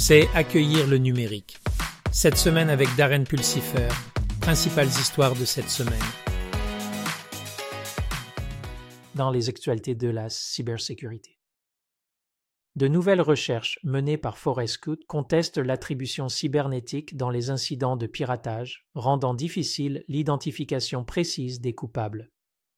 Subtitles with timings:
[0.00, 1.58] c'est accueillir le numérique.
[2.10, 3.88] Cette semaine avec Darren Pulsifer,
[4.40, 5.92] principales histoires de cette semaine.
[9.14, 11.38] Dans les actualités de la cybersécurité.
[12.76, 19.34] De nouvelles recherches menées par Forescout contestent l'attribution cybernétique dans les incidents de piratage, rendant
[19.34, 22.30] difficile l'identification précise des coupables.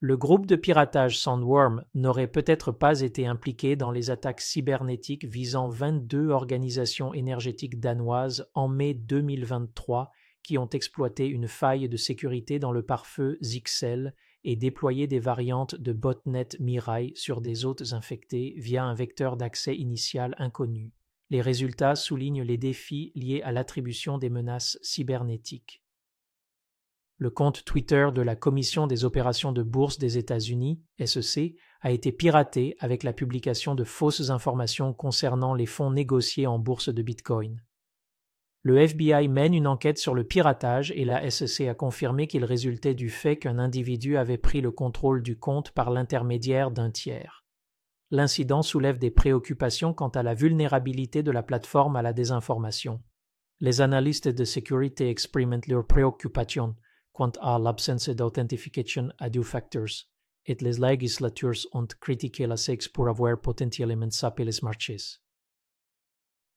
[0.00, 5.68] Le groupe de piratage Sandworm n'aurait peut-être pas été impliqué dans les attaques cybernétiques visant
[5.68, 10.12] 22 organisations énergétiques danoises en mai 2023
[10.44, 15.74] qui ont exploité une faille de sécurité dans le pare-feu Zixel et déployé des variantes
[15.74, 20.92] de botnet Mirai sur des hôtes infectés via un vecteur d'accès initial inconnu.
[21.28, 25.82] Les résultats soulignent les défis liés à l'attribution des menaces cybernétiques.
[27.20, 32.12] Le compte Twitter de la Commission des opérations de bourse des États-Unis, SEC, a été
[32.12, 37.60] piraté avec la publication de fausses informations concernant les fonds négociés en bourse de Bitcoin.
[38.62, 42.94] Le FBI mène une enquête sur le piratage et la SEC a confirmé qu'il résultait
[42.94, 47.44] du fait qu'un individu avait pris le contrôle du compte par l'intermédiaire d'un tiers.
[48.12, 53.02] L'incident soulève des préoccupations quant à la vulnérabilité de la plateforme à la désinformation.
[53.58, 56.76] Les analystes de sécurité expriment leurs préoccupations
[57.18, 60.06] quant à l'absence d'authentification à deux facteurs,
[60.46, 62.54] et les législateurs ont critiqué la
[62.94, 65.18] pour avoir potentiellement sapé les marchés.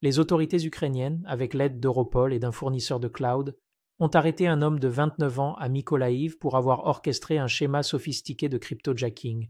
[0.03, 3.57] Les autorités ukrainiennes, avec l'aide d'Europol et d'un fournisseur de cloud,
[3.97, 8.47] ont arrêté un homme de 29 ans à Mykolaïv pour avoir orchestré un schéma sophistiqué
[8.47, 9.49] de cryptojacking.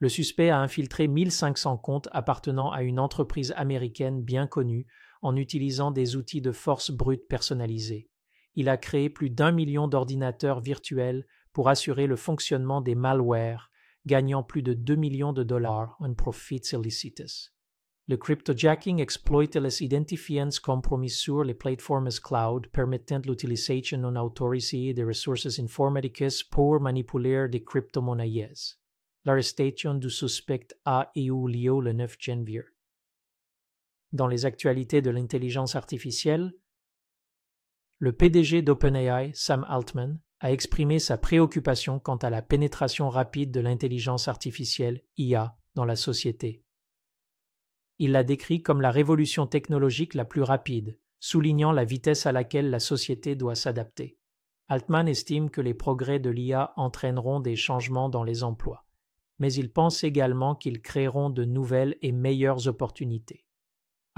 [0.00, 4.88] Le suspect a infiltré 1500 comptes appartenant à une entreprise américaine bien connue
[5.22, 8.10] en utilisant des outils de force brute personnalisés
[8.58, 13.70] il a créé plus d'un million d'ordinateurs virtuels pour assurer le fonctionnement des malwares,
[14.04, 17.52] gagnant plus de 2 millions de dollars en profits illicites.
[18.08, 25.04] Le cryptojacking exploite les identifiants compromis sur les plateformes cloud permettant l'utilisation non autorisée des
[25.04, 28.74] ressources informatiques pour manipuler des crypto-monnaies.
[29.24, 32.64] L'arrestation du suspect a eu lieu le 9 janvier.
[34.12, 36.52] Dans les actualités de l'intelligence artificielle,
[38.00, 43.58] le PDG d'OpenAI, Sam Altman, a exprimé sa préoccupation quant à la pénétration rapide de
[43.58, 46.62] l'intelligence artificielle IA dans la société.
[47.98, 52.70] Il l'a décrit comme la révolution technologique la plus rapide, soulignant la vitesse à laquelle
[52.70, 54.16] la société doit s'adapter.
[54.68, 58.86] Altman estime que les progrès de l'IA entraîneront des changements dans les emplois,
[59.40, 63.47] mais il pense également qu'ils créeront de nouvelles et meilleures opportunités.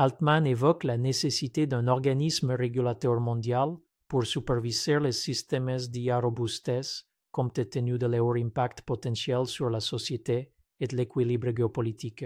[0.02, 3.76] Altman évoque la nécessité d'un organisme régulateur mondial
[4.08, 10.54] pour superviser les systèmes d'IA robustes compte tenu de leur impact potentiel sur la société
[10.80, 12.24] et de l'équilibre géopolitique.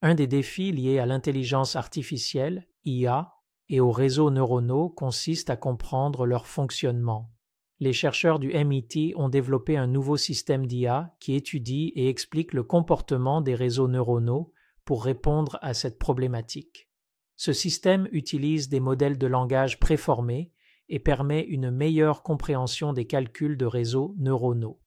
[0.00, 3.32] Un des défis liés à l'intelligence artificielle, IA,
[3.68, 7.32] et aux réseaux neuronaux consiste à comprendre leur fonctionnement.
[7.80, 12.62] Les chercheurs du MIT ont développé un nouveau système d'IA qui étudie et explique le
[12.62, 14.52] comportement des réseaux neuronaux
[14.84, 16.88] pour répondre à cette problématique.
[17.36, 20.52] Ce système utilise des modèles de langage préformés
[20.88, 24.80] et permet une meilleure compréhension des calculs de réseaux neuronaux.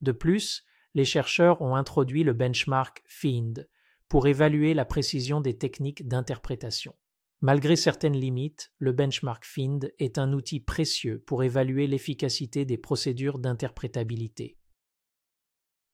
[0.00, 0.64] De plus,
[0.94, 3.68] les chercheurs ont introduit le benchmark FIND
[4.08, 6.94] pour évaluer la précision des techniques d'interprétation.
[7.40, 13.38] Malgré certaines limites, le benchmark FIND est un outil précieux pour évaluer l'efficacité des procédures
[13.38, 14.58] d'interprétabilité.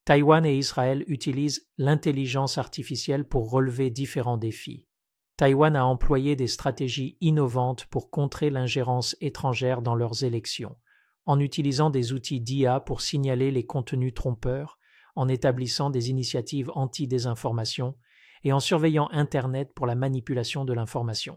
[0.08, 4.86] Taïwan et Israël utilisent l'intelligence artificielle pour relever différents défis.
[5.36, 10.78] Taïwan a employé des stratégies innovantes pour contrer l'ingérence étrangère dans leurs élections,
[11.26, 14.78] en utilisant des outils d'IA pour signaler les contenus trompeurs,
[15.14, 17.94] en établissant des initiatives anti-désinformation
[18.44, 21.36] et en surveillant Internet pour la manipulation de l'information.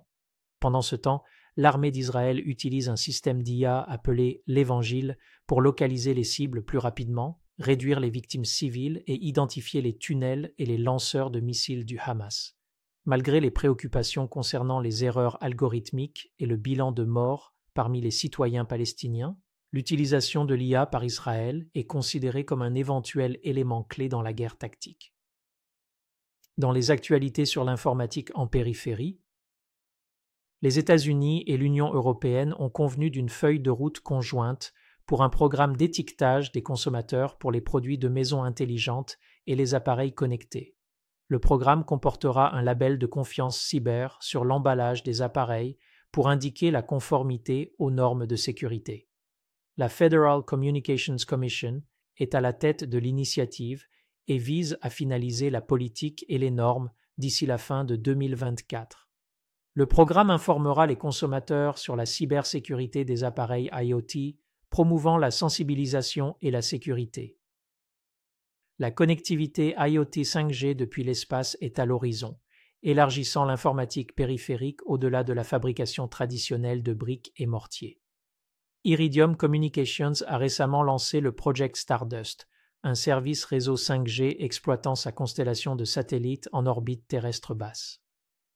[0.62, 1.24] Pendant ce temps,
[1.58, 8.00] l'armée d'Israël utilise un système d'IA appelé l'Évangile pour localiser les cibles plus rapidement, réduire
[8.00, 12.58] les victimes civiles et identifier les tunnels et les lanceurs de missiles du Hamas.
[13.06, 18.66] Malgré les préoccupations concernant les erreurs algorithmiques et le bilan de morts parmi les citoyens
[18.66, 19.38] palestiniens,
[19.72, 24.58] l'utilisation de l'IA par Israël est considérée comme un éventuel élément clé dans la guerre
[24.58, 25.14] tactique.
[26.58, 29.20] Dans les actualités sur l'informatique en périphérie,
[30.62, 34.74] les États-Unis et l'Union européenne ont convenu d'une feuille de route conjointe
[35.12, 40.14] pour un programme d'étiquetage des consommateurs pour les produits de maison intelligentes et les appareils
[40.14, 40.78] connectés.
[41.28, 45.78] Le programme comportera un label de confiance cyber sur l'emballage des appareils
[46.14, 49.10] pour indiquer la conformité aux normes de sécurité.
[49.76, 51.84] La Federal Communications Commission
[52.16, 53.84] est à la tête de l'initiative
[54.30, 59.10] et vise à finaliser la politique et les normes d'ici la fin de 2024.
[59.74, 64.38] Le programme informera les consommateurs sur la cybersécurité des appareils IoT,
[64.72, 67.38] promouvant la sensibilisation et la sécurité.
[68.80, 72.40] La connectivité IoT 5G depuis l'espace est à l'horizon,
[72.82, 78.00] élargissant l'informatique périphérique au-delà de la fabrication traditionnelle de briques et mortiers.
[78.84, 82.48] Iridium Communications a récemment lancé le Project Stardust,
[82.82, 88.02] un service réseau 5G exploitant sa constellation de satellites en orbite terrestre basse.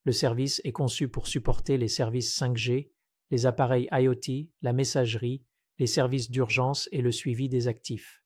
[0.06, 2.90] Le service est conçu pour supporter les services 5G,
[3.32, 5.44] les appareils IoT, la messagerie,
[5.80, 8.22] les services d'urgence et le suivi des actifs.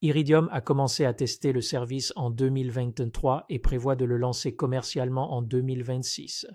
[0.00, 5.32] Iridium a commencé à tester le service en 2023 et prévoit de le lancer commercialement
[5.34, 6.46] en 2026.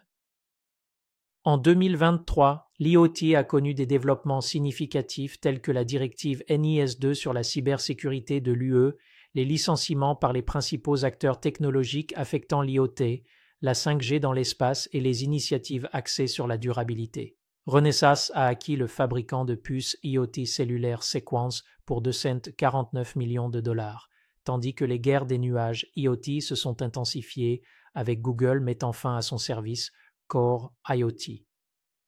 [1.44, 7.44] En 2023, l'IoT a connu des développements significatifs tels que la directive NIS2 sur la
[7.44, 8.94] cybersécurité de l'UE,
[9.34, 13.24] les licenciements par les principaux acteurs technologiques affectant l'IoT,
[13.62, 17.36] la 5G dans l'espace et les initiatives axées sur la durabilité.
[17.66, 24.10] Renesas a acquis le fabricant de puces IoT cellulaire Sequence pour 249 millions de dollars,
[24.44, 27.62] tandis que les guerres des nuages IoT se sont intensifiées
[27.94, 29.92] avec Google mettant fin à son service
[30.28, 31.46] Core IoT.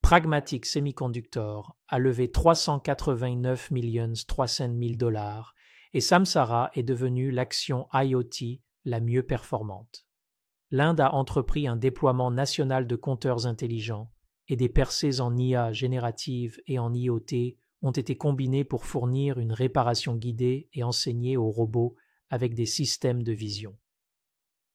[0.01, 3.71] Pragmatic Semiconductor a levé 389
[4.27, 5.55] 300 000 dollars
[5.93, 10.05] et Samsara est devenue l'action IoT la mieux performante.
[10.69, 14.11] L'Inde a entrepris un déploiement national de compteurs intelligents
[14.47, 19.53] et des percées en IA générative et en IoT ont été combinées pour fournir une
[19.53, 21.95] réparation guidée et enseignée aux robots
[22.29, 23.77] avec des systèmes de vision.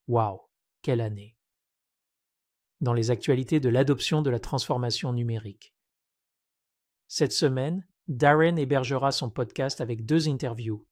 [0.09, 0.41] Waouh,
[0.83, 1.37] quelle année!
[2.81, 5.75] dans les actualités de l'adoption de la transformation numérique.
[7.09, 10.87] Cette semaine, Darren hébergera son podcast avec deux interviews.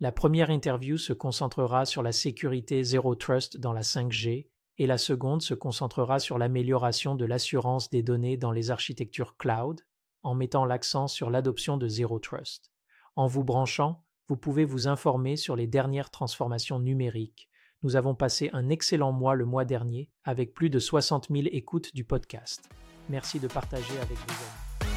[0.00, 4.48] La première interview se concentrera sur la sécurité Zero Trust dans la 5G
[4.78, 9.80] et la seconde se concentrera sur l'amélioration de l'assurance des données dans les architectures cloud
[10.22, 12.72] en mettant l'accent sur l'adoption de Zero Trust.
[13.16, 17.48] En vous branchant, vous pouvez vous informer sur les dernières transformations numériques,
[17.84, 21.94] nous avons passé un excellent mois le mois dernier avec plus de 60 000 écoutes
[21.94, 22.68] du podcast.
[23.08, 24.92] Merci de partager avec vos amis.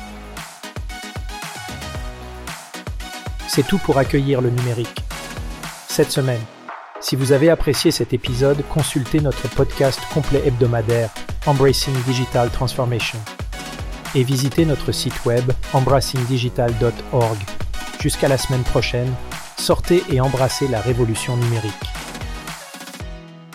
[3.47, 5.03] C'est tout pour accueillir le numérique.
[5.89, 6.41] Cette semaine,
[7.01, 11.09] si vous avez apprécié cet épisode, consultez notre podcast complet hebdomadaire
[11.45, 13.17] Embracing Digital Transformation
[14.13, 17.37] et visitez notre site web embracingdigital.org.
[17.99, 19.11] Jusqu'à la semaine prochaine,
[19.57, 22.00] sortez et embrassez la révolution numérique.